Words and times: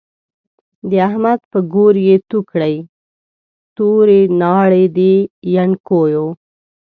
د 0.89 0.91
احمد 1.07 1.39
په 1.51 1.59
ګور 1.73 1.95
يې 2.07 2.15
تو 2.29 2.39
کړی، 2.51 2.75
توری 3.75 4.21
ناړی 4.41 4.83
د 4.97 4.99
يڼکيو 5.55 6.25